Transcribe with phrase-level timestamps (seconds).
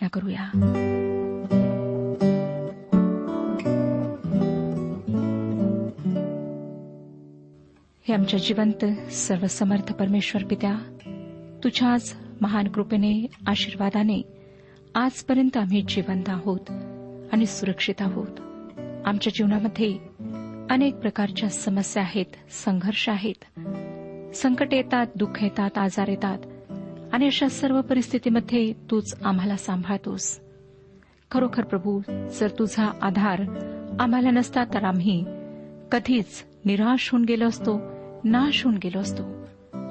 [0.00, 0.44] प्रार्थना करूया.
[8.08, 10.78] हे आमच्या जिवंत सर्वसमर्थ परमेश्वर पित्या
[11.64, 14.22] तुझ्याच महान कृपेने आशीर्वादाने
[14.94, 16.70] आजपर्यंत आम्ही जिवंत आहोत
[17.32, 18.40] आणि सुरक्षित आहोत.
[19.04, 19.98] आमच्या जीवनामध्ये
[20.70, 23.60] अनेक प्रकारच्या समस्या आहेत संघर्ष आहेत.
[24.34, 26.38] संकट येतात दुःख येतात आजार येतात.
[27.12, 30.40] आणि अशा सर्व परिस्थितीमध्ये तूच आम्हाला सांभाळतोस.
[31.30, 32.00] खरोखर प्रभू
[32.40, 33.42] जर तुझा आधार
[34.00, 35.24] आम्हाला नसता तर आम्ही
[35.92, 37.80] कधीच निराश होऊन गेलो असतो
[38.24, 39.22] नाश होऊन गेलो असतो.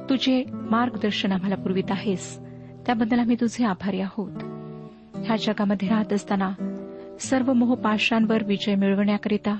[0.10, 2.40] तुझे मार्गदर्शन आम्हाला पुरवित आहेस.
[2.86, 4.32] त्याबद्दल आम्ही तुझे आभारी आहोत.
[5.26, 6.54] ह्या जगामध्ये राहत असताना
[7.20, 9.58] सर्व मोहपाशांवर विजय मिळवण्याकरिता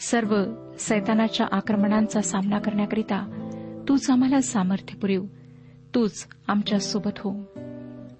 [0.00, 0.44] सर्व
[0.78, 3.46] सैतानाच्या आक्रमणांचा सामना करण्याकरिता
[3.88, 5.24] तूच आम्हाला सामर्थ्य पुरेव.
[5.94, 7.44] तूच आमच्यासोबत हो.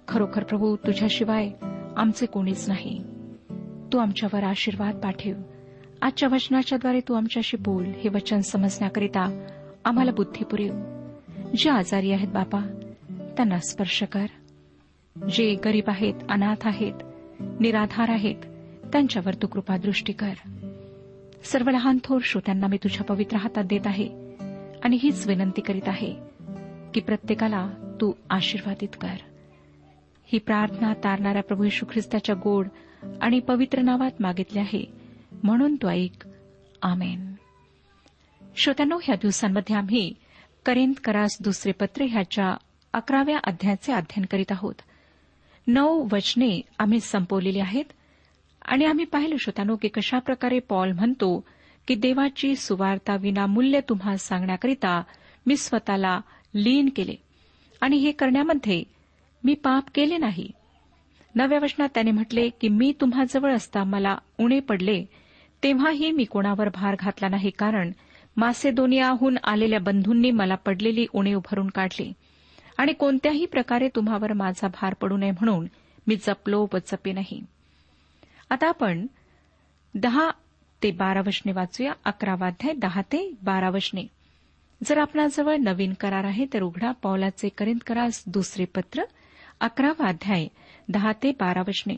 [0.07, 1.49] खरोखर प्रभू तुझ्याशिवाय
[1.97, 3.03] आमचे कोणीच नाही.
[3.93, 5.31] तू आमच्यावर आशीर्वाद पाठव.
[6.01, 9.45] आजच्या वचनाच्याद्वारे तू आमच्याशी बोल हे वचन समजण्याकरिता
[9.85, 10.73] आम्हाला बुद्धी पुरेव.
[11.57, 12.59] जे आजारी आहेत बापा
[13.37, 14.25] त्यांना स्पर्श कर.
[15.29, 16.93] जे गरीब आहेत अनाथ आहेत
[17.59, 18.35] निराधार आहेत
[18.91, 20.33] त्यांच्यावर तू कृपादृष्टी कर.
[21.43, 24.35] सर्व लहान थोर श्रोत्यांना मी तुझ्या पवित्र हातात देत आहे
[24.83, 26.30] आणि हीच विनंती करीत आहे.
[26.93, 27.69] की प्रत्येकाला
[28.01, 29.15] तू आशीर्वादित कर.
[30.25, 32.67] ही प्रार्थना तारणाऱ्या प्रभू येशू ख्रिस्ताच्या गोड
[33.21, 34.85] आणि पवित्र नावात मागितली आहे.
[35.43, 36.27] म्हणून तो ऐक.
[36.81, 37.33] आमेन.
[38.57, 40.13] श्रोत्यानो ह्या दिवसांमध्ये आम्ही
[40.65, 42.57] करेंत करास दुसरे पत्र ह्याच्या
[42.93, 44.75] अकराव्या अध्यायाचे अध्ययन करीत आहोत.
[45.67, 47.85] नऊ वचने आम्ही संपवलेली आहेत
[48.61, 51.43] आणि आम्ही पाहिलं श्रोतानो की कशाप्रकारे पॉल म्हणतो
[51.87, 55.03] की देवाची सुवार्ता विनामूल्य तुम्हा सांगण्याकरिता
[55.45, 56.21] मी स्वतःला
[56.55, 57.15] लीन केले.
[57.81, 58.83] आणि हे करण्यामध्ये
[59.43, 60.51] मी पाप केले नाही.
[61.35, 65.05] नव्या वचनात त्याने म्हटले की मी तुम्हाजवळ असता मला उणे पडले
[65.63, 67.91] तेव्हाही मी कोणावर भार घातला नाही कारण
[68.37, 72.13] मासेदोनियाहून आलेल्या बंधूंनी मला पडलेली उणे उभारून काढली.
[72.77, 75.65] आणि कोणत्याही प्रकारे तुम्हावर माझा भार पडू नये म्हणून
[76.07, 77.43] मी जपलो व जपे नाही.
[78.49, 79.07] आता आपण
[79.95, 80.29] दहा
[80.83, 81.93] ते बारा वचने वाचूया.
[82.05, 84.03] अकरावाध्याय दहा ते बारा वचने.
[84.83, 89.03] जर आपणाजवळ नवीन करार आहे तर उघडा पौलाचे करिंद करास दुसरे पत्र
[89.59, 90.47] अकरावा अध्याय
[90.89, 91.95] दहा ते बारा वचने.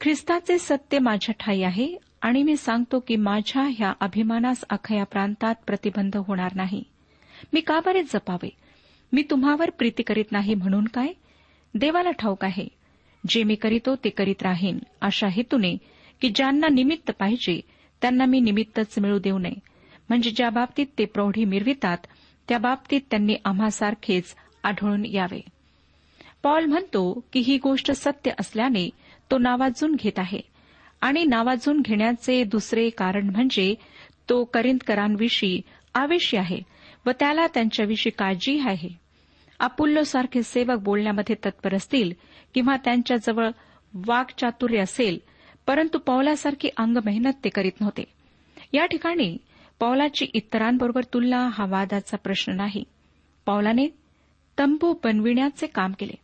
[0.00, 6.16] ख्रिस्ताचे सत्य माझ्या ठाई आहे आणि मी सांगतो की माझ्या ह्या अभिमानास अखया प्रांतात प्रतिबंध
[6.16, 6.82] होणार नाही.
[7.52, 8.48] मी का बरे जपावे?
[9.12, 11.08] मी तुम्हावर प्रीती करीत नाही म्हणून काय?
[11.74, 12.68] देवाला ठाऊक आहे
[13.28, 15.76] जे मी करीतो ते करीत राहीन अशा हेतूने
[16.20, 17.60] की ज्यांना निमित्त पाहिजे
[18.02, 19.75] त्यांना मी निमित्तच मिळू देऊ नये.
[20.08, 21.98] म्हणजे ज्या बाबतीत ते प्रौढी मिरवितात
[22.48, 25.40] त्या बाबतीत त्यांनी आम्हासारखेच आढळून यावे.
[26.42, 28.88] पॉल म्हणतो की ही गोष्ट सत्य असल्याने
[29.30, 30.40] तो नावाजून घेत आहे.
[31.00, 33.74] आणि नावाजून घेण्याचे दुसरे कारण म्हणजे
[34.28, 35.60] तो करिंदकरांविषयी
[35.94, 36.60] आवेशी आहे
[37.06, 38.88] व त्याला त्यांच्याविषयी काळजी आहे.
[39.60, 42.12] अपुल्लोसारखे सेवक बोलण्यामध्ये तत्पर असतील
[42.54, 43.50] किंवा त्यांच्याजवळ
[43.94, 45.18] वाकचातुर्य असेल
[45.66, 48.04] परंतु पौलासारखी अंग मेहनत ते करीत नव्हते.
[48.72, 49.36] या ठिकाणी
[49.80, 52.84] पौलाची इतरांबरोबर तुलना हा वादाचा प्रश्न नाही.
[53.46, 53.88] पौलाने
[54.58, 56.14] तंबू बनविण्याचे काम केले.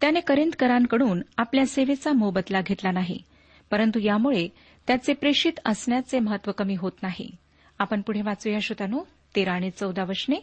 [0.00, 3.22] त्याने करिंदकरांकडून आपल्या सेवेचा मोबदला घेतला नाही
[3.70, 4.48] परंतु यामुळे
[4.86, 7.30] त्याचे प्रेषित असण्याचे महत्त्व कमी होत नाही.
[7.78, 8.98] आपण पुढे वाचूया श्रोतानो.
[9.36, 10.36] तेरा आणि चौदा वशने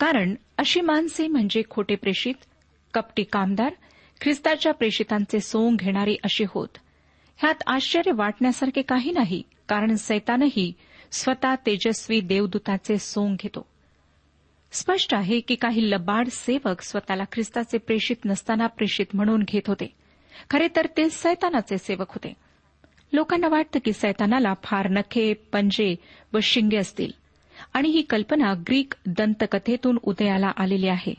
[0.00, 2.34] कारण अशी माणसे म्हणजे खोटे प्रेषित
[2.94, 3.74] कपटी कामदार
[4.20, 6.68] ख्रिस्ताच्या प्रेषितांचे सोंग घेणारी अशी होत.
[7.36, 10.72] ह्यात आश्चर्य वाटण्यासारखे काही नाही कारण सैतानही
[11.12, 13.66] स्वतः तेजस्वी देवदूताचे सोंग घेतो.
[14.72, 19.94] स्पष्ट आहे की काही लबाड सेवक स्वतःला ख्रिस्ताचे प्रेषित नसताना प्रेषित म्हणून घेत होते.
[20.50, 22.34] खरे तर ते सैतानाचे सेवक होते.
[23.12, 25.96] लोकांना वाटतं की सैतानाला फार नखे पंजे
[26.32, 27.12] व शिंगे असतील.
[27.74, 31.14] आणि ही कल्पना ग्रीक दंतकथेतून उदयाला आलेली आहे.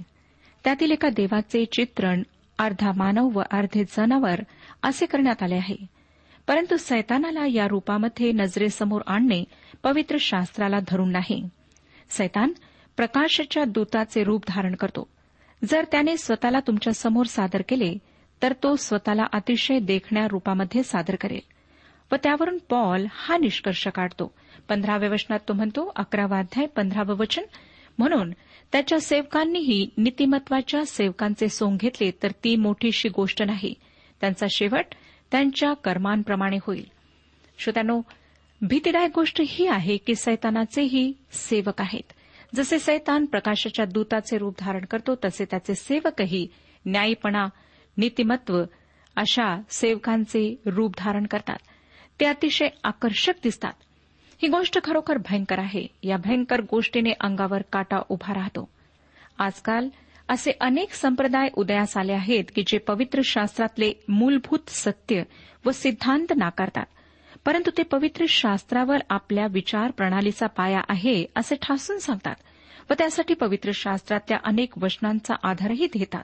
[0.64, 2.24] त्यातील एका देवाचे चित्रण
[2.58, 4.40] अर्धा मानव व अर्धे जनावर
[4.84, 5.86] असे करण्यात आले आहे.
[6.48, 9.44] परंतु सैतानाला या रूपामध्ये नजरेसमोर आणणे
[9.84, 11.50] पवित्र शास्त्राला धरून नाही.
[12.10, 12.54] सैतान
[12.98, 15.08] प्रकाशच्या दूताचे रूप धारण करतो.
[15.64, 17.98] जर त्याने स्वतःला तुमच्यासमोर सादर केले
[18.42, 21.40] तर तो स्वतःला अतिशय देखण्या रूपामध्ये सादर करेल.
[22.12, 24.34] व त्यावरून पॉल हा निष्कर्ष काढतो.
[24.70, 27.42] पंधराव्या वचनात तो म्हणतो अकरावा अध्याय पंधरावं वचन.
[27.98, 28.32] म्हणून
[28.72, 33.74] त्याच्या सेवकांनीही नीतिमत्वाच्या सेवकांचे सोंग घेतले तर ती मोठीशी गोष्ट नाही.
[34.22, 34.86] त्यांचा शेवट
[35.32, 36.86] त्यांच्या कर्मांप्रमाणे होईल.
[37.58, 38.02] श्रोत्यानो
[38.62, 42.14] भीतीदायक गोष्ट ही आहे की सैतानाचेही सेवक आहेत.
[42.56, 46.48] जसे सैतान प्रकाशाच्या दूताचे रूप धारण करतो तसे त्याचे सेवकही
[46.86, 47.46] न्यायीपणा
[47.98, 48.64] नीतिमत्व
[49.16, 51.58] अशा सेवकांचे रूप धारण करतात.
[52.20, 53.74] ते अतिशय आकर्षक दिसतात.
[54.42, 55.88] ही गोष्ट खरोखर भयंकर आहे.
[56.04, 58.70] या भयंकर गोष्टीने अंगावर काटा उभा राहतो.
[59.40, 59.90] आजकाल
[60.30, 65.24] असे अनेक संप्रदाय उदयास आले आहेत की जे पवित्र शास्त्रातले मूलभूत सत्य
[65.66, 66.86] व सिद्धांत नाकारतात.
[67.48, 72.36] परंतु ते पवित्र शास्त्रावर आपल्या विचार प्रणालीचा पाया आहे असे ठासून सांगतात
[72.90, 76.24] व त्यासाठी पवित्र शास्त्रातल्या अनेक वचनांचा आधारही घेतात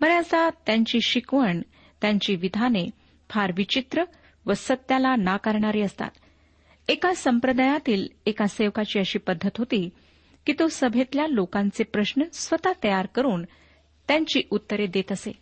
[0.00, 1.60] बऱ्याचदा त्यांची शिकवण
[2.00, 2.90] त्यांची विधाने
[3.30, 4.04] फार विचित्र
[4.46, 6.10] व सत्याला नाकारणारी असतात.
[6.88, 9.88] एका संप्रदायातील एका सेवकाची अशी पद्धत होती
[10.46, 13.44] की तो सभेतल्या लोकांचे प्रश्न स्वतः तयार करून
[14.08, 15.32] त्यांची उत्तरे देत असे.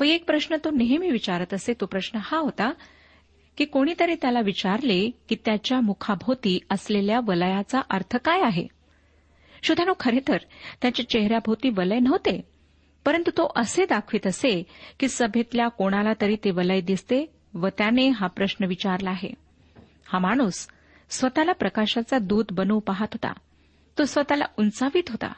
[0.00, 2.72] व एक प्रश्न तो नेहमी विचारत असे तो प्रश्न हा होता
[3.56, 8.66] की कोणीतरी त्याला विचारले की त्याच्या मुखाभोवती असलेल्या वलयाचा अर्थ काय आहे?
[9.62, 10.36] श्रोत्यानो खरे तर
[10.82, 12.48] त्याच्या चेहऱ्याभोवती वलय नव्हते
[13.04, 14.62] परंतु तो असे दाखवित असे
[15.00, 19.34] की सभेतल्या कोणाला तरी ते वलय दिसते व त्याने हा प्रश्न विचारला आहे.
[20.06, 20.68] हा माणूस
[21.10, 23.32] स्वतःला प्रकाशाचा दूत बनवू पाहत होता.
[23.98, 25.32] तो स्वतःला उंचावित होता.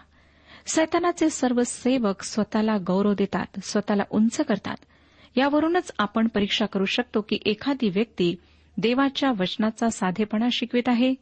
[0.67, 4.77] सैतानाचे सर्व सेवक स्वतःला गौरव देतात स्वतःला उंच करतात.
[5.37, 8.35] यावरूनच आपण परीक्षा करू शकतो की एखादी व्यक्ती
[8.79, 11.15] देवाच्या वचनाचा साधेपणा शिकवित आहे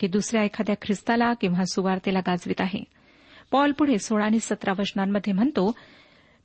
[0.00, 2.84] की दुसऱ्या एखाद्या ख्रिस्ताला किंवा सुवार्तेला गाजवित आहे.
[3.50, 5.72] पॉल पुढे सोळा आणि सतरा वचनांमध्ये म्हणतो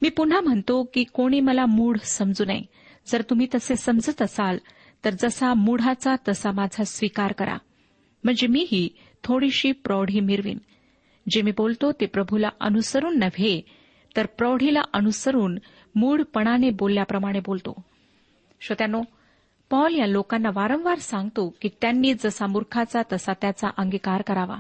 [0.02, 2.62] मी पुन्हा म्हणतो की कोणी मला मूढ समजू नये.
[3.08, 4.58] जर तुम्ही तसे समजत असाल
[5.06, 7.58] तर जसा मूढाचा तसा माझा स्वीकार करा.
[8.24, 8.90] म्हणजे मीही
[9.24, 10.58] थोडीशी प्रौढी मिरवीन.
[11.30, 13.62] जे मी बोलतो ते प्रभूला अनुसरून नव्हे
[14.18, 15.58] तर प्रौढीला अनुसरून
[15.96, 17.84] मूढपणाने बोलल्याप्रमाणे बोलतो.
[18.62, 19.02] श्रोत्यानो
[19.70, 24.56] पॉल या लोकांना वारंवार सांगतो की त्यांनी जसा मूर्खाचा तसा त्याचा अंगीकार करावा.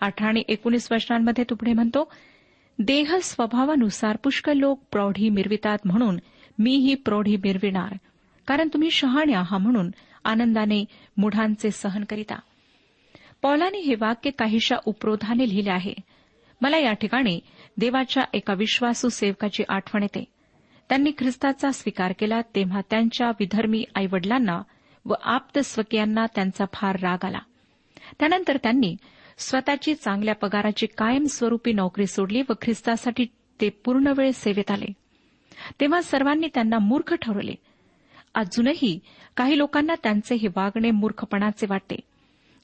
[0.00, 2.12] अठरा आणि एकोणीस वर्षांमध्ये तो पुढे म्हणतो
[2.78, 6.18] देह स्वभावानुसार पुष्कळ लोक प्रौढी मिरवितात म्हणून
[6.58, 7.96] मीही प्रौढी मिरविणार.
[8.46, 9.90] कारण तुम्ही शहाणे आहात म्हणून
[10.24, 10.84] आनंदाने
[11.16, 12.38] मुढांचे सहन करिता.
[13.42, 15.94] पौलाने हे वाक्य काहीशा उपरोधाने लिहिले आहे.
[16.60, 17.40] मला या ठिकाणी
[17.78, 20.24] देवाच्या एका विश्वासू सेवकाची आठवण येते.
[20.90, 24.62] त्यांनी ख्रिस्ताचा स्वीकार केला तेव्हा त्यांच्या विधर्मी आईवडिलांना
[25.04, 27.38] व आप्त स्वकीयांना त्यांचा फार राग आला.
[28.18, 28.96] त्यानंतर त्यांनी
[29.38, 33.26] स्वतःची चांगल्या पगाराची कायमस्वरूपी नोकरी सोडली व ख्रिस्तासाठी
[33.60, 34.86] ते पूर्णवेळ सेवेत आले.
[35.80, 37.54] तेव्हा सर्वांनी त्यांना मूर्ख ठरवले.
[38.34, 38.98] अजूनही
[39.36, 41.96] काही लोकांना त्यांचे हे वागणे मूर्खपणाचे वाटते.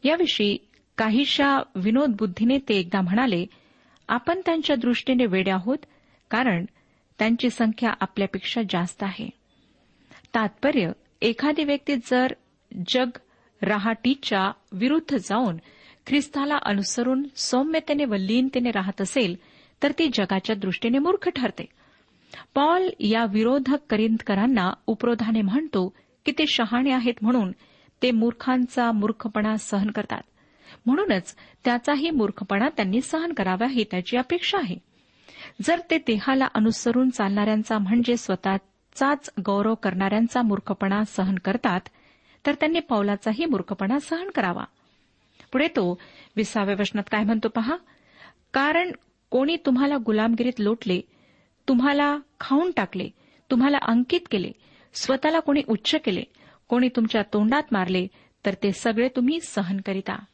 [0.04, 0.56] याविषयी
[0.98, 3.46] काहीशा विनोद बुद्धीने ते एकदा म्हणाले
[4.08, 5.78] आपण त्यांच्या दृष्टीने वेडे आहोत
[6.30, 6.64] कारण
[7.18, 9.30] त्यांची संख्या आपल्यापेक्षा जास्त आहे.
[10.34, 10.92] तात्पर्य
[11.22, 12.32] एखादी व्यक्ती जर
[12.88, 13.08] जग
[13.62, 15.56] राहाटीच्या विरुद्ध जाऊन
[16.06, 19.36] ख्रिस्ताला अनुसरून सौम्यतेने व लीनतेने राहत असेल
[19.82, 21.64] तर ती जगाच्या दृष्टीने मूर्ख ठरते.
[22.54, 25.94] पॉल या विरोधक करिंदकरांना उपरोधाने म्हणतो
[26.24, 27.52] की ते शहाणे आहेत म्हणून
[28.02, 30.22] ते मूर्खांचा मूर्खपणा सहन करतात.
[30.86, 34.76] म्हणूनच त्याचाही मूर्खपणा त्यांनी सहन करावा ही त्याची अपेक्षा आहे.
[35.62, 41.80] जर ते देहाला अनुसरून चालणाऱ्यांचा म्हणजे स्वतःचाच गौरव करणाऱ्यांचा मूर्खपणा सहन करतात
[42.46, 44.64] तर त्यांनी पौलाचाही मूर्खपणा सहन करावा.
[45.52, 45.98] पुढे तो
[46.36, 47.76] विसाव्या वचनात काय म्हणतो पहा?
[48.52, 48.92] कारण
[49.30, 51.00] कोणी तुम्हाला गुलामगिरीत लोटले
[51.68, 53.08] तुम्हाला खाऊन टाकले
[53.50, 54.52] तुम्हाला अंकित केले
[54.94, 56.22] स्वतःला कोणी उच्च केले
[56.68, 58.06] कोणी तुमच्या तोंडात मारले
[58.46, 60.24] तर ते सगळे तुम्ही सहन करीता.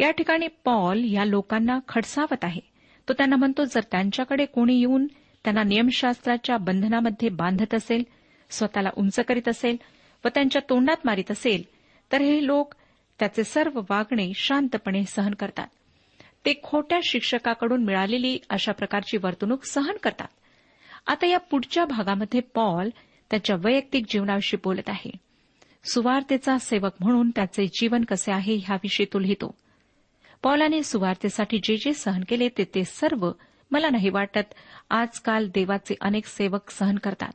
[0.00, 2.71] या ठिकाणी पॉल या लोकांना खडसावत आहे.
[3.08, 5.06] तो त्यांना म्हणतो जर त्यांच्याकडे कोणी येऊन
[5.44, 8.02] त्यांना नियमशास्त्राच्या बंधनामध्ये बांधत असेल
[8.50, 9.76] स्वतःला उंच करीत असेल
[10.24, 11.62] व त्यांच्या तोंडात मारित असेल
[12.12, 12.74] तर हे लोक
[13.18, 15.66] त्याचे सर्व वागणे शांतपणे सहन करतात.
[16.46, 20.28] ते खोट्या शिक्षकाकडून मिळालेली अशा प्रकारची वर्तणूक सहन करतात.
[21.06, 22.88] आता या पुढच्या भागामध्ये पॉल
[23.30, 25.10] त्याच्या वैयक्तिक जीवनाविषयी बोलत आहे.
[25.84, 29.54] सुवार्तेचा सेवक म्हणून त्याचे जीवन कसे आहे ह्याविषयी तो लिहितो.
[30.42, 33.30] पॉलाने सुवार्तेसाठी जे जे सहन केले ते ते सर्व
[33.70, 34.54] मला नाही वाटत
[34.90, 37.32] आजकाल देवाचे अनेक सेवक सहन करतात.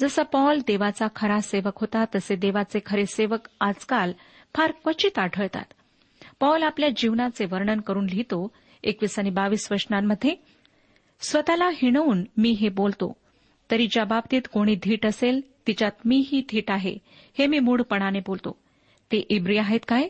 [0.00, 4.12] जसा पॉल देवाचा खरा सेवक होता तसे देवाचे खरे सेवक आजकाल
[4.56, 5.64] फार क्वचित आढळतात.
[6.40, 8.52] पॉल आपल्या जीवनाचे वर्णन करून लिहितो
[8.84, 10.34] एकवीस आणि बावीस वचनांमध्ये
[11.20, 13.16] स्वतःला हिणवून मी हे बोलतो.
[13.70, 16.96] तरी ज्या बाबतीत कोणी धीट असेल तिच्यात मीही धीट आहे
[17.38, 18.58] हे मी मूढपणाने बोलतो.
[19.12, 20.08] ते इब्री आहेत काय?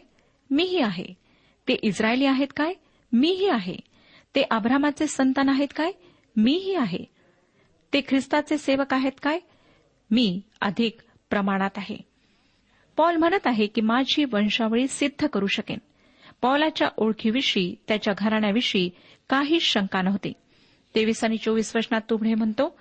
[0.50, 1.21] मीही आहे.
[1.69, 2.73] ते इस्रायली आहेत काय?
[3.12, 3.76] मीही आहे.
[4.35, 5.93] ते अब्रामाचे संतान आहेत काय?
[6.37, 7.05] मीही आहे.
[7.93, 9.38] ते ख्रिस्ताचे सेवक आहेत काय?
[10.11, 10.97] मी अधिक
[11.31, 11.97] प्रमाणात आहे.
[12.97, 15.79] पॉल म्हणत आहे की माझी वंशावळी सिद्ध करू शकेन.
[16.43, 18.90] पॉलाच्या ओळखीविषयी त्याच्या घराण्याविषयी
[19.31, 20.33] काहीच शंका नव्हती.
[20.95, 22.79] तेवीस आणि चोवीस वचनात तो पुढे म्हणतो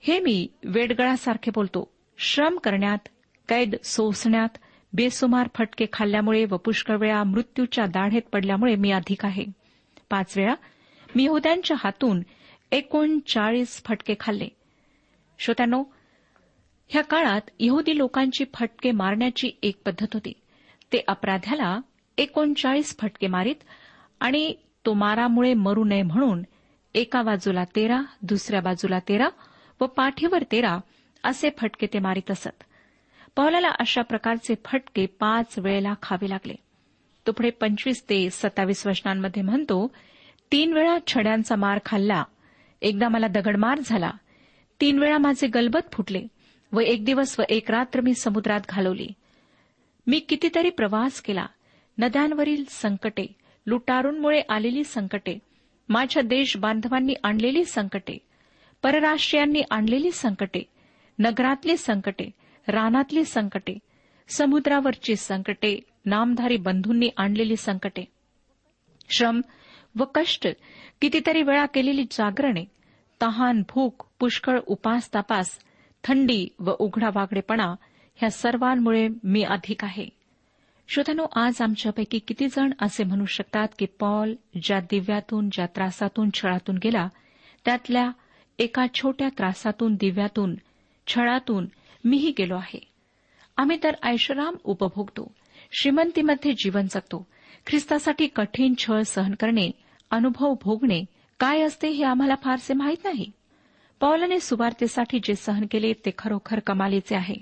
[0.00, 1.92] हे मी वेडगळासारखे बोलतो.
[2.18, 3.08] श्रम करण्यात
[3.48, 4.58] कैद सोसण्यात
[4.96, 9.44] बेसुमार फटके खाल्ल्यामुळे व पुष्कळ वेळा मृत्यूच्या दाढेत पडल्यामुळे मी अधिक आहे.
[10.10, 10.54] पाच वेळा
[11.16, 12.22] मी यहुद्यांच्या हातून
[12.72, 14.48] एकोणचाळीस फटके खाल्ले.
[15.38, 15.84] श्रोत्यानो
[16.88, 20.32] ह्या काळात यहुदी लोकांची फटके मारण्याची एक पद्धत होती.
[20.92, 21.80] ते अपराध्याला
[22.18, 23.62] एकोणचाळीस फटके मारीत
[24.20, 24.54] आणि
[24.86, 26.42] तो मारामुळे मरू नये म्हणून
[26.94, 29.28] एका बाजूला तेरा दुसऱ्या बाजूला तेरा
[29.80, 30.78] व पाठीवर तेरा
[31.24, 32.62] असे फटके ते मारीत असत.
[33.36, 36.54] पावलाला अशा प्रकारचे फटके पाच वेळेला खावे लागले.
[37.26, 39.88] तो पुढे पंचवीस ते सत्तावीस वचनांमध्ये म्हणतो
[40.52, 42.24] तीन वेळा छड्यांचा मार खाल्ला.
[42.82, 44.10] एकदा मला दगडमार झाला.
[44.80, 46.26] तीन वेळा माझे गलबत फुटले
[46.72, 49.08] व एक दिवस व एक रात्र मी समुद्रात घालवली.
[50.06, 51.46] मी कितीतरी प्रवास केला.
[51.98, 53.26] नद्यांवरील संकटे
[53.66, 55.38] लुटारूंमुळे आलेली संकटे
[55.88, 58.18] माझ्या देश बांधवांनी आणलेली संकटे
[58.82, 60.62] परराष्ट्रीयांनी आणलेली संकटे
[61.18, 62.30] नगरातली संकटे
[62.68, 63.78] रानातली संकटे
[64.28, 68.04] समुद्रावरची संकटे नामधारी बंधूंनी आणलेली संकटे.
[69.10, 69.40] श्रम
[69.98, 70.48] व कष्ट
[71.00, 72.64] कितीतरी वेळा केलेली जागरणे
[73.22, 75.58] तहान भूक पुष्कळ उपास तापास
[76.04, 77.74] थंडी व उघडा वागडेपणा
[78.16, 80.08] ह्या सर्वांमुळे मी अधिक आहे.
[80.88, 86.76] श्रोतानो आज आमच्यापैकी किती जण असे म्हणू शकतात की पॉल ज्या दिव्यातून ज्या त्रासातून छळातून
[86.76, 87.08] गेला
[87.64, 88.10] त्यातल्या
[88.58, 90.54] एका छोट्या त्रासातून दिव्यातून
[91.06, 91.66] छळातून
[92.06, 92.80] मीही गेलो आहे.
[93.56, 95.34] आम्ही तर ऐशराम उपभोगतो
[95.72, 97.26] श्रीमंतीमध्ये जीवन जगतो.
[97.66, 99.70] ख्रिस्तासाठी कठीण छळ सहन करणे
[100.10, 101.04] अनुभव भोगणे
[101.40, 103.32] काय असते हे आम्हाला फारसे माहीत नाही.
[104.00, 107.36] पौलाने सुवार्तेसाठी जे सहन केले ते खरोखर कमालीचे आहे.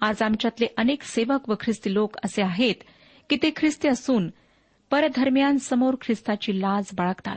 [0.00, 2.74] आज आमच्यातले अनेक सेवक व ख्रिस्ती लोक असे आहेत
[3.30, 4.30] की ते ख्रिस्ती असून
[4.90, 7.36] परधर्मियांसमोर ख्रिस्ताची लाज बाळगतात.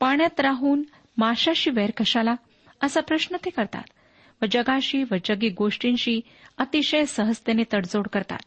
[0.00, 0.82] पाण्यात राहून
[1.16, 2.34] माशाशी वैर कशाला?
[2.82, 3.84] असा प्रश्न ते करतात.
[4.42, 6.20] व जगाशी व जगी गोष्टींशी
[6.58, 8.38] अतिशय सहजतेने तडजोड करतात.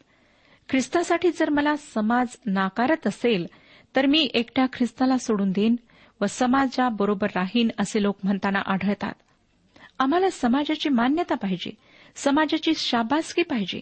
[0.70, 3.48] ख्रिस्तासाठी जर मला समाज नाकारत असेल
[3.96, 5.76] तर मी एकट्या ख्रिस्ताला सोडून देईन
[6.22, 9.14] व समाजाबरोबर राहीन असे लोक म्हणताना आढळतात.
[10.00, 11.72] आम्हाला समाजाची मान्यता पाहिजे
[12.16, 13.80] समाजाची शाबासकी पाहिजे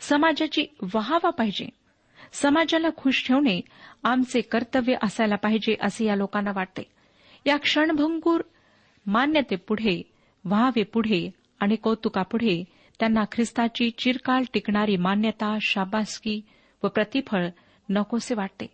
[0.00, 1.68] समाजाची वाहवा पाहिजे.
[2.32, 3.60] समाजाला खुश ठेवणे
[4.04, 6.82] आमचे कर्तव्य असायला पाहिजे असे या लोकांना वाटते.
[7.46, 8.40] या क्षणभंगूर
[9.06, 10.02] मान्यतेपुढे
[10.44, 12.64] व्हावेपुढे आणि कौतुकापुढे
[13.00, 16.40] त्यांना ख्रिस्ताची चिरकाल टिकणारी मान्यता शाबासकी
[16.82, 17.48] व प्रतिफळ
[17.88, 18.66] नकोसे वाटते.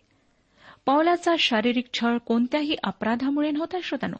[0.85, 4.17] पौलाचा शारीरिक छळ कोणत्याही अपराधामुळे नव्हता श्रोतानो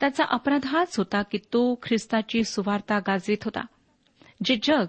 [0.00, 3.60] त्याचा अपराध हाच होता की तो ख्रिस्ताची सुवार्ता गाजवित होता.
[4.44, 4.86] जे जग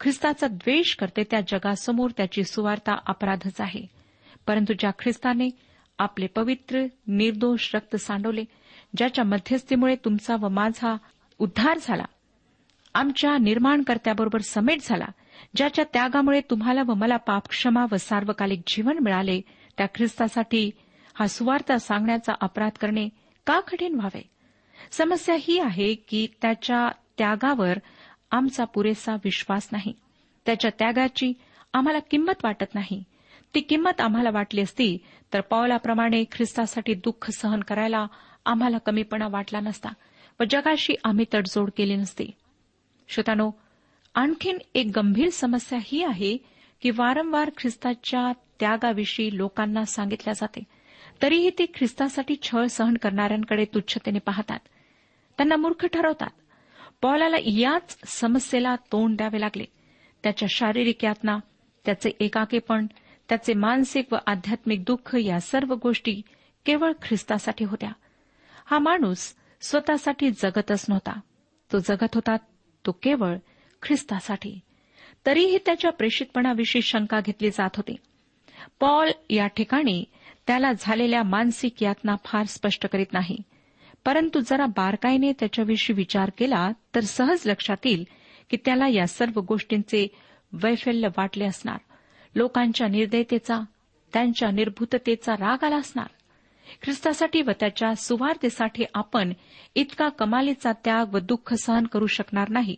[0.00, 3.86] ख्रिस्ताचा द्वेष करते त्या जगासमोर त्याची सुवार्ता अपराधच आहे.
[4.46, 5.50] परंतु ज्या ख्रिस्ताने
[5.98, 8.44] आपले पवित्र निर्दोष रक्त सांडवले
[8.96, 10.96] ज्याच्या मध्यस्थीमुळे तुमचा व माझा
[11.38, 12.04] उद्धार झाला
[12.98, 15.04] आमच्या निर्माणकर्त्याबरोबर समेट झाला
[15.56, 19.40] ज्याच्या त्यागामुळे तुम्हाला व मला पापक्षमा व सार्वकालिक जीवन मिळाले
[19.76, 20.70] त्या ख्रिस्तासाठी
[21.14, 23.08] हा सुवार्ता सांगण्याचा अपराध करणे
[23.46, 24.22] का कठीण व्हावे?
[24.90, 27.78] समस्या ही आहे की त्याच्या त्यागावर
[28.30, 29.92] आमचा पुरेसा विश्वास नाही.
[30.46, 31.32] त्याच्या त्यागाची
[31.72, 33.04] आम्हाला किंमत वाटत नाही.
[33.54, 34.98] ती किंमत आम्हाला वाटली असती
[35.32, 38.06] तर पावलाप्रमाणे ख्रिस्तासाठी दुःख सहन करायला
[38.44, 39.88] आम्हाला कमीपणा वाटला नसता
[40.40, 42.30] व जगाशी आम्ही तडजोड केली नसती.
[43.08, 43.50] श्रोतानो
[44.14, 46.36] आणखीन एक गंभीर समस्या ही आहे
[46.82, 50.60] की वारंवार ख्रिस्ताच्या त्यागाविषयी लोकांना सांगितल्या जाते.
[51.22, 54.58] तरीही ते ख्रिस्तासाठी छळ सहन करणाऱ्यांकडे तुच्छतेने पाहतात.
[55.36, 56.30] त्यांना मूर्ख ठरवतात.
[57.02, 59.64] पॉलाला याच समस्येला तोंड द्यावे लागले.
[60.22, 61.38] त्याच्या शारीरिक यातना
[61.84, 62.86] त्याचे एकाकेपण
[63.28, 66.22] त्याचे मानसिक व आध्यात्मिक दुःख या सर्व गोष्टी
[66.66, 67.92] केवळ ख्रिस्तासाठी होत्या.
[68.66, 71.20] हा माणूस स्वतःसाठी जगतच नव्हता.
[71.72, 72.36] तो जगत होता
[72.86, 73.36] तो केवळ
[73.82, 74.60] ख्रिस्तासाठी.
[75.26, 77.96] तरीही त्याच्या प्रेषितपणाविषयी शंका घेतली जात होती.
[78.80, 80.04] पॉल या ठिकाणी
[80.46, 83.36] त्याला झालेल्या मानसिक यातना फार स्पष्ट करीत नाही.
[84.04, 88.04] परंतु जरा बारकाईने त्याच्याविषयी विचार केला तर सहज लक्षात येईल
[88.50, 90.08] की त्याला या सर्व गोष्टींचे
[90.52, 91.78] वैफल्य वाटले असणार.
[92.34, 93.60] लोकांच्या निर्दयतेचा
[94.12, 96.06] त्यांच्या निर्भूततेचा राग आला असणार.
[96.82, 99.32] ख्रिस्तासाठी व त्याच्या सुवार्थेसाठी आपण
[99.74, 102.76] इतका कमालीचा त्याग व दुःख सहन करू शकणार नाही.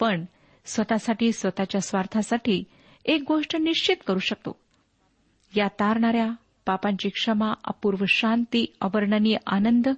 [0.00, 0.24] पण
[0.64, 2.64] स्वतःसाठी स्वतःच्या स्वार्थासाठी
[3.04, 4.60] एक गोष्ट निश्चित करू शकतो.
[5.56, 6.30] या तारणाऱ्या
[6.66, 9.88] पापांची क्षमा अपूर्व शांती अवर्णनीय आनंद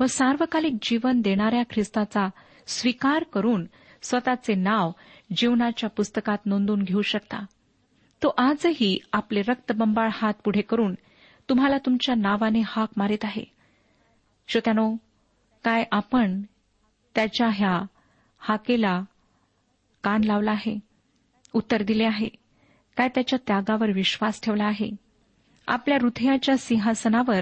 [0.00, 2.28] व सार्वकालिक जीवन देणाऱ्या ख्रिस्ताचा
[2.66, 3.66] स्वीकार करून
[4.02, 4.90] स्वतःचे नाव
[5.36, 7.44] जीवनाच्या पुस्तकात नोंदवून घेऊ शकता.
[8.22, 10.94] तो आजही आपले रक्तबंबाळ हात पुढे करून
[11.48, 13.44] तुम्हाला तुमच्या नावाने हाक मारित आहे.
[14.48, 14.96] श्रोत्यानो
[15.64, 16.42] काय आपण
[17.14, 17.82] त्याच्या ह्या
[18.38, 19.02] हाकेला
[20.04, 20.78] कान लावला आहे
[21.52, 22.28] उत्तर दिले आहे?
[22.96, 24.90] काय त्याच्या त्यागावर विश्वास ठेवला आहे?
[25.66, 27.40] आपल्या हृदयाच्या सिंहासनावर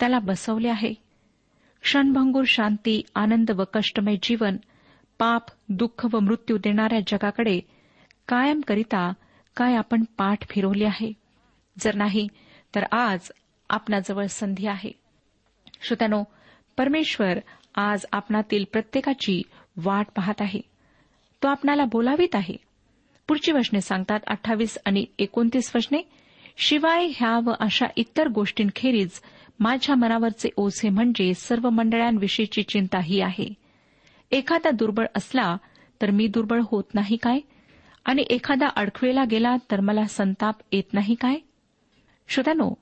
[0.00, 0.94] त्याला बसवले आहे.
[1.82, 4.56] क्षणभंगूर शांती आनंद व कष्टमय जीवन
[5.18, 7.60] पाप दुःख व मृत्यू देणाऱ्या जगाकडे
[8.28, 9.12] कायमकरिता
[9.56, 11.12] काय आपण पाठ फिरवली आहे?
[11.78, 12.28] जर नाही
[12.74, 13.30] तर आज
[13.70, 14.92] आपणाजवळ संधी आहे.
[15.80, 16.24] श्रोत्यानो
[16.76, 17.38] परमेश्वर
[17.74, 19.42] आज आपणातील प्रत्येकाची
[19.76, 20.60] वाट पाहत आहे.
[21.42, 22.56] तो आपणाला बोलावीत आहे.
[23.28, 26.02] पुढची वचने सांगतात अठ्ठावीस आणि एकोणतीस वचने
[26.56, 29.10] शिवाय ह्या व अशा इतर गोष्टींखेरीज
[29.60, 33.54] माझ्या मनावरचे ओझे म्हणजे सर्व मंडळांविषयीची चिंता ही आहे.
[34.30, 35.56] एखादा दुर्बळ असला
[36.02, 37.38] तर मी दुर्बळ होत नाही काय?
[38.04, 41.34] आणि एखादा अडखळीला गेला तर मला संताप येत नाही काय?
[42.28, 42.74] श्रोत्यानो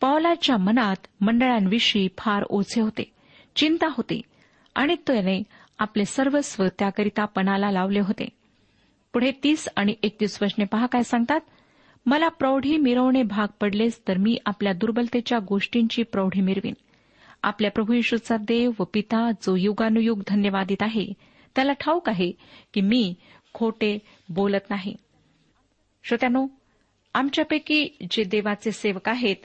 [0.00, 3.12] पौलाच्या मनात मंडळांविषयी फार ओझे होते
[3.56, 4.22] चिंता होती
[4.74, 5.42] आणि त्याने
[5.78, 8.28] आपले सर्वस्व त्याकरिता पणाला लावले होते.
[9.12, 11.40] पुढे तीस आणि एकतीस वचने पहा काय सांगतात?
[12.06, 16.74] मला प्रौढी मिरवणे भाग पडलेच तर मी आपल्या दुर्बलतेच्या गोष्टींची प्रौढी मिरवीन.
[17.42, 21.12] आपल्या प्रभू यशूचा देव व पिता जो युगानुयुग धन्यवादित आहे
[21.54, 22.32] त्याला ठाऊक आहे
[22.74, 23.14] की मी
[23.54, 23.98] खोटे
[24.28, 24.96] बोलत नाही.
[26.04, 26.46] श्रोत्यानो
[27.14, 29.36] आमच्यापैकी जे देवाचे सेवक आहेत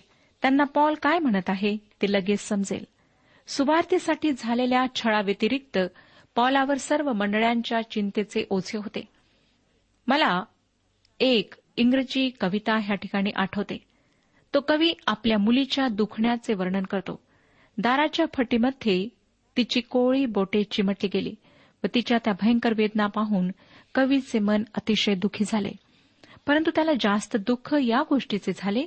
[0.41, 2.85] त्यांना पॉल काय म्हणत आहे ते लगेच समजेल.
[3.47, 5.79] सुवार्थेसाठी झालेल्या छळाव्यतिरिक्त
[6.35, 9.07] पॉलावर सर्व मंडळांच्या चिंतेचे ओझे होते.
[10.07, 10.43] मला
[11.19, 13.83] एक इंग्रजी कविता ह्या ठिकाणी आठवते.
[14.53, 17.19] तो कवी आपल्या मुलीच्या दुखण्याचे वर्णन करतो.
[17.77, 19.07] दाराच्या फटीमध्ये
[19.57, 21.35] तिची कोळी बोटे चिमटली गेली
[21.83, 23.51] व तिच्या त्या भयंकर वेदना पाहून
[23.95, 25.71] कवीचे मन अतिशय दुखी झाले.
[26.47, 28.83] परंतु त्याला जास्त दुःख या गोष्टीचे झाले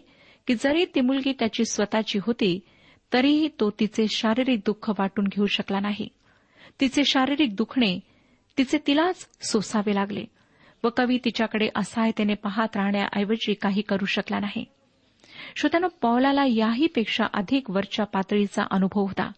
[0.47, 2.61] की जरी ती मुलगी त्याची स्वतःची होती
[3.13, 6.09] तरीही तो तिचे शारीरिक दुःख वाटून घेऊ शकला नाही.
[6.81, 8.01] तिचे शारीरिक दुखणे
[8.59, 10.25] तिचे तिलाच सोसावे लागले
[10.85, 14.65] व कवी तिच्याकडे असहायतेने पाहत राहण्याऐवजी काही करू शकला नाही.
[15.57, 19.31] श्रोत्यानं पौलाला याहीपेक्षा अधिक वरच्या पातळीचा अनुभव होता.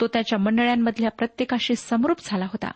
[0.00, 2.70] तो त्याच्या मंडळांमधल्या प्रत्येकाशी समरूप झाला होता.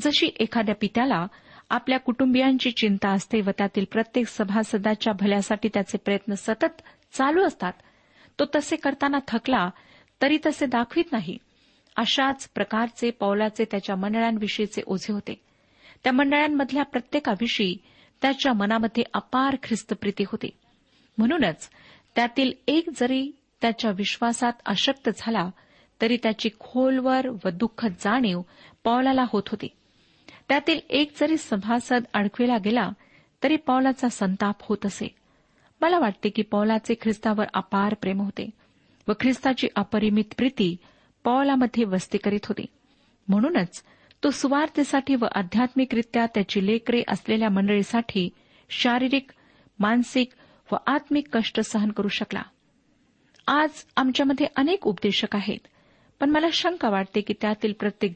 [0.00, 1.26] जशी एखाद्या पित्याला
[1.70, 7.72] आपल्या कुटुंबियांची चिंता असते व त्यातील प्रत्येक सभासदाच्या भल्यासाठी त्याचे प्रयत्न सतत चालू असतात.
[8.38, 9.70] तो तसे करताना थकला
[10.22, 11.38] तरी तसे दाखवित नाही.
[11.96, 15.34] अशाच प्रकारचे पौलाचे त्याच्या मंडळांविषयीचे ओझे होते.
[16.04, 17.76] त्या मंडळांमधल्या प्रत्येकाविषयी
[18.22, 20.50] त्याच्या मनामध्ये अपार ख्रिस्तप्रीती होती.
[21.18, 21.70] म्हणूनच
[22.16, 25.50] त्यातील एक जरी त्याच्या विश्वासात अशक्त झाला
[26.02, 28.40] तरी त्याची खोलवर व दुःख जाणीव
[28.84, 29.68] पौलाला होत होती.
[30.48, 32.90] त्यातील एक जरी सभासद अडकविला गेला
[33.42, 35.08] तरी पौलाचा संताप होत असे.
[35.80, 38.50] मला वाटते की पौलाचे ख्रिस्तावर अपार प्रेम होते
[39.08, 40.76] व ख्रिस्ताची अपरिमित प्रीती
[41.24, 42.66] पौलामध्ये वस्ती करीत होती.
[43.28, 43.82] म्हणूनच
[44.24, 48.28] तो सुवार्थेसाठी व आध्यात्मिकरित्या त्याची लेकरे असलेल्या मंडळीसाठी
[48.70, 49.30] शारीरिक
[49.78, 50.28] मानसिक
[50.72, 52.42] व आत्मिक कष्ट सहन करू शकला.
[53.46, 55.66] आज आमच्यामध्ये अनेक उपदेशक आहेत
[56.20, 58.12] पण मला शंका वाटते की त्यातील प्रत्येक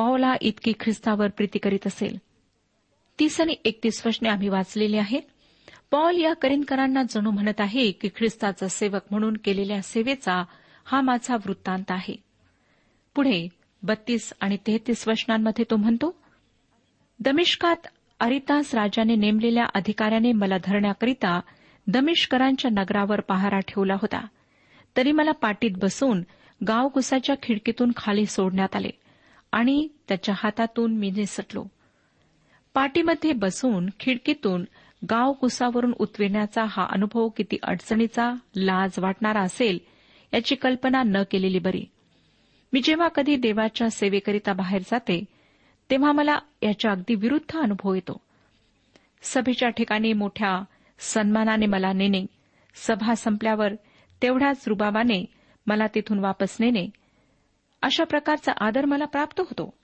[0.00, 2.18] पॉला इतकी ख्रिस्तावर प्रीती करीत असेल.
[3.18, 5.22] तीस आणि एकतीस वचने आम्ही वाचलेली आहेत.
[5.90, 10.44] पॉल या करिनकरांना जणू म्हणत आहे की ख्रिस्ताचा सेवक म्हणून केलेल्या सेवेचा
[10.84, 12.16] हा माझा वृत्तांत आहे.
[13.14, 13.48] पुढे
[13.82, 16.16] बत्तीस आणि तेहतीस वचनांमध्ये तो म्हणतो
[17.20, 17.86] दमिष्कात
[18.20, 21.40] अरितास राजाने नेमलेल्या अधिकाऱ्याने मला धरण्याकरिता
[21.86, 24.26] दमिष्करांच्या नगरावर पहारा ठेवला होता.
[24.96, 26.22] तरी मला पाटीत बसून
[26.68, 28.90] गावकुसाच्या खिडकीतून खाली सोडण्यात आले.
[29.52, 31.64] आणि त्याच्या हातातून मी निसटलो.
[32.74, 34.64] पाटीमध्ये बसून खिडकीतून
[35.10, 39.78] गावकुसावरून उतविण्याचा हा अनुभव किती अडचणीचा लाज वाटणारा असेल
[40.34, 41.84] याची कल्पना न केलेली बरी.
[42.72, 45.24] मी जेव्हा कधी देवाच्या सेवेकरिता बाहेर जाते
[45.90, 48.20] तेव्हा मला याच्या अगदी विरुद्ध अनुभव येतो.
[49.22, 50.62] सभेच्या ठिकाणी मोठ्या
[50.98, 52.26] सन्मानाने मला नेणे
[52.74, 53.74] सभा संपल्यावर
[54.22, 55.24] तेवढ्याच रुबाबाने
[55.66, 56.90] मला तिथून वापस नेणे
[57.82, 59.74] अशा प्रकारचा आदर मला प्राप्त होतो.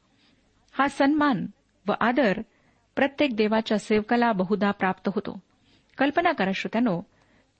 [0.73, 1.47] हा सन्मान
[1.89, 2.43] व आदर
[2.97, 5.41] प्रत्येक देवाच्या सेवकाला बहुधा प्राप्त होतो.
[5.99, 7.01] कल्पना करा श्रोत्यानो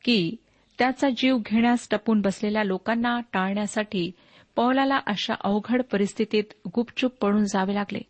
[0.05, 0.37] की
[0.79, 4.11] त्याचा जीव घेण्यास टपून बसलेल्या लोकांना टाळण्यासाठी
[4.57, 6.45] पौलाला अशा अवघड परिस्थितीत
[6.75, 8.01] गुपचूप पडून जावे लागले.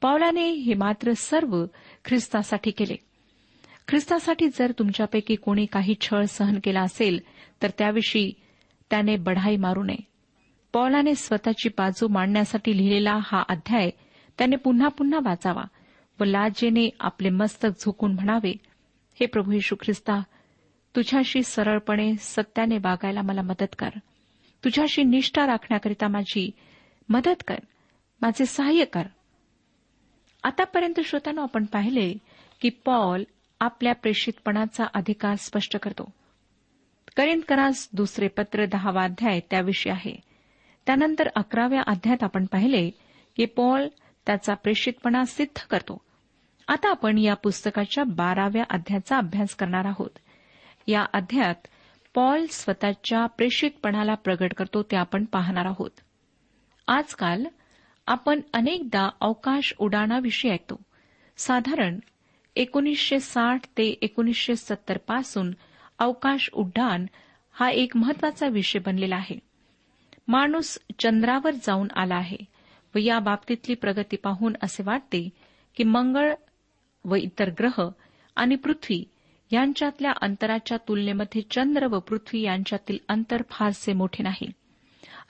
[0.00, 1.64] पौलाने हे मात्र सर्व
[2.04, 2.96] ख्रिस्तासाठी केले.
[3.88, 7.20] ख्रिस्तासाठी जर तुमच्यापैकी कोणी काही छळ सहन केला असेल
[7.62, 8.32] तर त्याविषयी
[8.90, 10.09] त्याने बढाई मारू नये.
[10.72, 13.90] पौलाने स्वतःची बाजू मांडण्यासाठी लिहिलेला हा अध्याय
[14.38, 15.62] त्याने पुन्हा पुन्हा वाचावा
[16.20, 18.52] व लाजेने आपले मस्तक झुकून म्हणावे
[19.20, 20.22] हे प्रभू यशू ख्रिस्ता
[20.96, 23.88] तुझ्याशी सरळपणे सत्याने वागायला मला मदत कर.
[24.64, 26.50] तुझ्याशी निष्ठा राखण्याकरिता माझी
[27.08, 27.56] मदत कर.
[28.20, 29.02] माझे सहाय्य कर.
[30.44, 32.14] आतापर्यंत श्रोतांना आपण पाहिले
[32.60, 33.24] की पॉल
[33.60, 36.10] आपल्या प्रेषितपणाचा अधिकार स्पष्ट करतो.
[37.16, 40.29] करिंदकरास दुसरे पत्र दहावा अध्याय त्याविषयी आहे.
[40.86, 42.90] त्यानंतर अकराव्या अध्यायात आपण पाहिले
[43.36, 43.88] की पॉल
[44.26, 46.00] त्याचा प्रेषितपणा सिद्ध करतो.
[46.68, 50.10] आता आपण या पुस्तकाच्या बाराव्या अध्यायाचा अभ्यास करणार आहोत.
[50.86, 51.66] या अध्यायात
[52.14, 55.90] पॉल स्वतःच्या प्रेषितपणाला प्रगट करतो ते आपण पाहणार आहोत.
[56.88, 57.44] आजकाल
[58.06, 60.82] आपण अनेकदा अवकाश उडाणाविषयी ऐकतो.
[61.36, 61.98] साधारण
[62.56, 65.50] एकोणीसशे साठ ते एकोणीसशे सत्तरपासून
[65.98, 67.06] अवकाश उड्डाण
[67.52, 69.49] हा एक महत्त्वाचा विषय बनलेला आहे.
[70.28, 72.36] माणूस चंद्रावर जाऊन आला आहे
[72.94, 75.28] व या बाबतीतली प्रगती पाहून असे वाटते
[75.76, 76.34] की मंगळ
[77.04, 77.88] व इतर ग्रह
[78.36, 79.04] आणि पृथ्वी
[79.52, 84.50] यांच्यातल्या अंतराच्या तुलनेमध्ये चंद्र व पृथ्वी यांच्यातील अंतर फारसे मोठे नाही.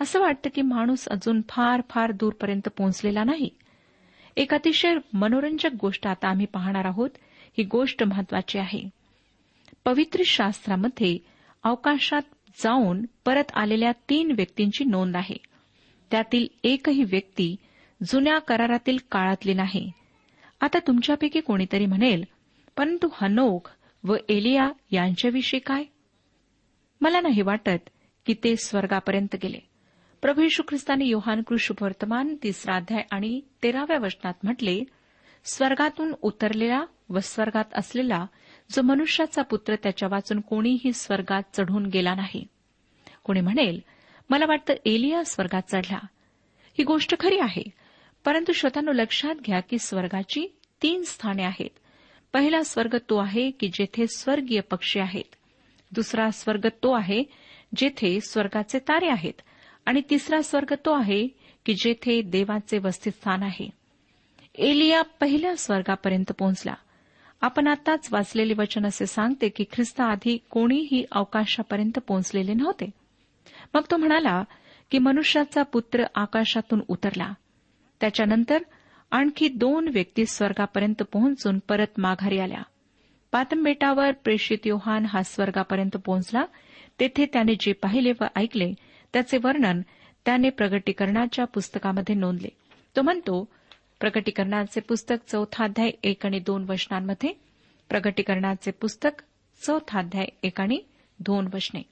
[0.00, 3.50] असं वाटतं की माणूस अजून फार फार दूरपर्यंत पोहोचलेला नाही.
[4.36, 7.10] एक अतिशय मनोरंजक गोष्ट आता आम्ही पाहणार आहोत.
[7.58, 8.88] ही गोष्ट महत्वाची आहे.
[9.84, 11.18] पवित्र शास्त्रामध्ये
[11.62, 12.22] अवकाशात
[12.58, 15.36] जाऊन परत आलेल्या तीन व्यक्तींची नोंद आहे.
[16.10, 17.56] त्यातील एकही व्यक्ती
[18.02, 19.92] जुन्या करारातील काळातली नाही.
[20.60, 22.24] आता तुमच्यापैकी कोणीतरी म्हणेल
[22.76, 23.68] परंतु हनोक
[24.04, 25.84] व एलिया यांच्याविषयी काय?
[27.00, 27.88] मला नाही वाटत
[28.26, 29.58] की ते स्वर्गापर्यंत गेले.
[30.22, 34.84] प्रभू यशू ख्रिस्ताने योहान कृष्णवर्तमान तिसरा अध्याय आणि तेराव्या वचनात म्हटले
[35.44, 38.26] स्वर्गातून उतरलेला व स्वर्गात असलेला
[38.70, 42.46] जो मनुष्याचा पुत्र त्याच्या वाचून कोणीही स्वर्गात चढून गेला नाही.
[43.24, 43.80] कोणी म्हणेल
[44.30, 45.98] मला वाटतं एलिया स्वर्गात चढला.
[46.78, 47.62] ही गोष्ट खरी आहे.
[48.24, 51.70] परंतु श्रोतांनो लक्षात घ्या की स्वर्गाची तीन स्थाने आहेत.
[52.32, 55.34] पहिला स्वर्ग तो आहे की जेथे स्वर्गीय पक्षी आहेत.
[55.92, 57.24] दुसरा स्वर्ग तो आहे
[57.76, 59.40] जेथे स्वर्गाचे तारे आहेत.
[59.86, 61.28] आणि तिसरा स्वर्ग तो आहे
[61.66, 63.70] की जेथे देवाचे वस्तीस्थान आहे.
[64.54, 66.74] एलिया पहिल्या स्वर्गापर्यंत पोहोचला.
[67.40, 72.90] आपण आताच वाचलेले वचन असे सांगते की ख्रिस्ताआधी कोणीही अवकाशापर्यंत पोहोचलेले नव्हते.
[73.74, 74.44] मग तो म्हणाला
[74.90, 77.32] की मनुष्याचा पुत्र आकाशातून उतरला.
[78.00, 78.62] त्याच्यानंतर
[79.10, 82.62] आणखी दोन व्यक्ती स्वर्गापर्यंत पोहोचून परत माघारी आल्या.
[83.32, 86.44] पातम बेटावर प्रेषित योहान हा स्वर्गापर्यंत पोहोचला.
[87.00, 88.72] तेथे त्याने जे पाहिले व ऐकले
[89.12, 89.80] त्याचे वर्णन
[90.24, 92.48] त्याने प्रगटीकरणाच्या पुस्तकामध्ये नोंदले.
[92.96, 93.48] तो म्हणतो
[94.00, 97.32] प्रगटीकरणाचे पुस्तक चौथा अध्याय एक आणि दोन वचनांमध्ये.
[97.88, 99.22] प्रगटीकरणाचे पुस्तक
[99.66, 100.80] चौथा अध्याय एक आणि
[101.18, 101.82] दोन वचने.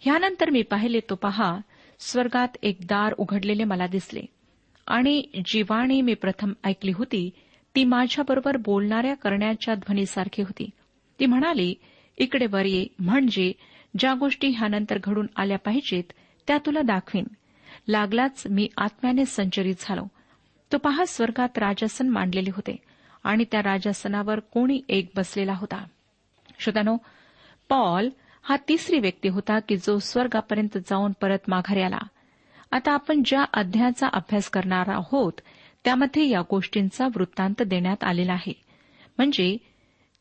[0.00, 1.58] ह्यानंतर मी पाहिले तो पहा
[1.98, 4.22] स्वर्गात एक दार उघडलेले मला दिसले.
[4.86, 7.30] आणि जी वाणी मी प्रथम ऐकली होती
[7.76, 10.70] ती माझ्याबरोबर बोलणाऱ्या करण्याच्या ध्वनीसारखी होती.
[11.20, 11.74] ती म्हणाली
[12.18, 13.52] इकडे वर ये म्हणजे
[13.98, 16.04] ज्या गोष्टी ह्यानंतर घडून आल्या पाहिजेत
[16.46, 17.24] त्या तुला दाखवीन.
[17.88, 20.02] लागलाच मी आत्म्याने संचरित झालो.
[20.72, 22.76] तो पहा स्वर्गात राजासन मांडलेले होते
[23.24, 25.84] आणि त्या राजासनावर कोणी एक बसलेला होता.
[26.58, 26.96] श्रोतानो
[27.68, 28.08] पॉल
[28.42, 31.98] हा तिसरी व्यक्ती होता की जो स्वर्गापर्यंत जाऊन परत माघारी आला.
[32.70, 35.32] आता आपण ज्या अध्यायाचा अभ्यास करणार आहोत
[35.84, 38.52] त्यामध्ये या गोष्टींचा वृत्तांत देण्यात आलेला आहे.
[39.18, 39.56] म्हणजे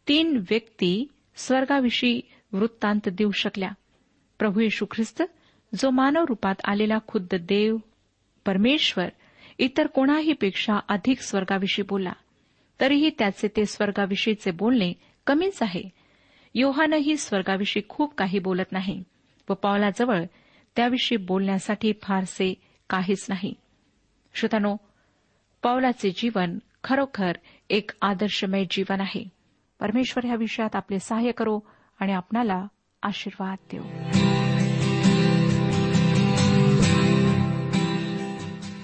[0.08, 3.70] तीन व्यक्ती स्वर्गाविषयी वृत्तांत देऊ शकल्या.
[4.40, 5.24] प्रभू येशू ख्रिस्त
[5.76, 7.78] जो मानव रूपात आलेला खुद्द देव
[8.46, 9.08] परमेश्वर
[9.58, 12.14] इतर कोणाहीपेक्षा अधिक स्वर्गाविषयी बोला
[12.82, 14.94] तरीही त्याचे ते स्वर्गाविषयीचे बोलणे
[15.28, 15.84] कमीच आहे.
[16.56, 19.04] योहानही स्वर्गाविषयी खूप काही बोलत नाही
[19.50, 20.24] व पावलाजवळ
[20.76, 22.54] त्याविषयी बोलण्यासाठी फारसे
[22.90, 23.54] काहीच नाही.
[24.34, 24.76] श्रोतानो
[25.64, 27.32] पावलाचे जीवन खरोखर
[27.70, 29.30] एक आदर्शमय जीवन आहे.
[29.80, 31.60] परमेश्वर या विषयात आपले सहाय्य करो
[32.00, 32.68] आणि आपणाला
[33.02, 33.84] आशीर्वाद देऊ